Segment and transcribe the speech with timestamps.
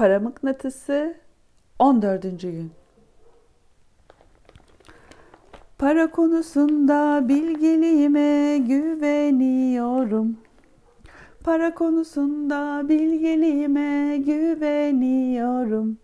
[0.00, 1.14] Para mıknatısı
[1.78, 2.22] 14.
[2.40, 2.70] gün.
[5.78, 10.38] Para konusunda bilgeliğime güveniyorum.
[11.44, 15.98] Para konusunda bilgeliğime güveniyorum.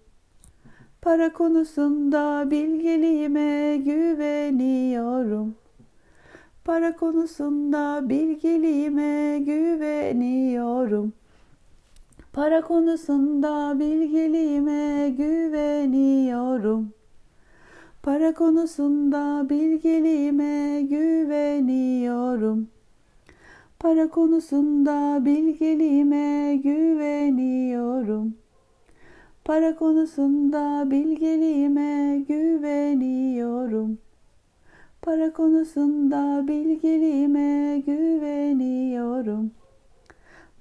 [1.03, 5.55] Para konusunda bilgeliğime güveniyorum.
[6.65, 11.13] Para konusunda bilgeliğime güveniyorum.
[12.37, 16.93] Para konusunda bilgeliğime güveniyorum.
[18.03, 22.69] Para konusunda bilgeliğime güveniyorum.
[23.79, 28.35] Para konusunda bilgeliğime güveniyorum.
[29.45, 33.99] Para konusunda bilgeliğime güveniyorum.
[35.03, 39.56] Para konusunda bilgeliğime güveniyorum.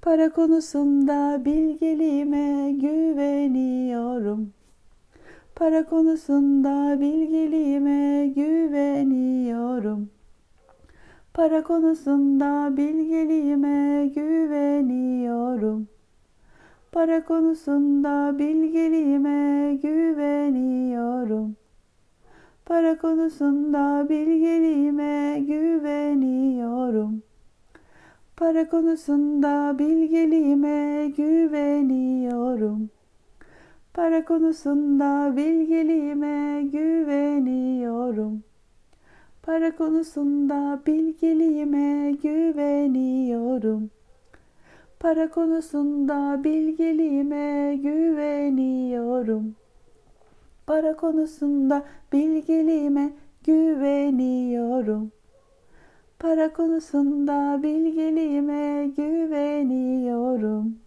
[0.06, 4.52] Para konusunda bilgeliğime güveniyorum.
[5.54, 10.10] Para konusunda bilgeliğime güveniyorum.
[11.34, 15.88] Para konusunda bilgeliğime güveniyorum.
[16.92, 21.56] Para konusunda bilgeliğime güveniyorum.
[22.64, 27.25] Para konusunda bilgeliğime güveniyorum.
[28.36, 32.90] Para konusunda bilgeliğime güveniyorum.
[33.94, 38.42] Para konusunda bilgeliğime güveniyorum.
[39.42, 43.90] Para konusunda bilgeliğime güveniyorum.
[45.00, 49.54] Para konusunda bilgeliğime güveniyorum.
[50.66, 53.12] Para konusunda bilgeliğime
[53.44, 55.15] güveniyorum.
[56.18, 60.78] Para konusunda bilgeliğime güveniyorum.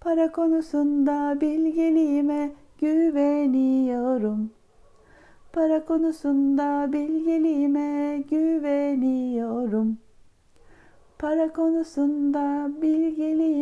[0.00, 4.50] Para konusunda bilgeliğime güveniyorum.
[5.52, 9.98] Para konusunda bilgeliğime güveniyorum.
[11.18, 13.59] Para konusunda bilgeliğime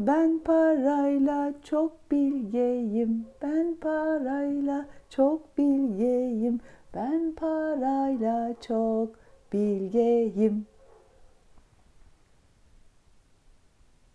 [0.00, 3.26] Ben parayla çok bilgeyim.
[3.42, 6.60] Ben parayla çok bilgeyim.
[6.94, 9.08] Ben parayla çok
[9.52, 10.66] bilgeyim.